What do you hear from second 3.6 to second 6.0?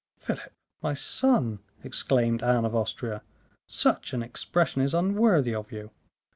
"such an expression is unworthy of you.